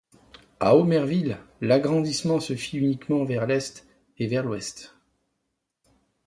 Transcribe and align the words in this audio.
À 0.59 0.75
Omerville, 0.77 1.37
l'agrandissement 1.61 2.39
se 2.39 2.55
fit 2.55 2.79
uniquement 2.79 3.23
vers 3.23 3.45
l'est 3.45 3.85
et 4.17 4.25
vers 4.25 4.43
l'ouest. 4.43 4.95